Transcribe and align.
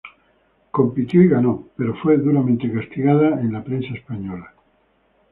Compitió 0.71 1.21
y 1.21 1.27
ganó, 1.29 1.67
pero 1.77 1.93
fue 2.01 2.17
duramente 2.17 2.73
castigada 2.73 3.39
en 3.39 3.53
la 3.53 3.63
prensa 3.63 3.93
española. 3.93 4.51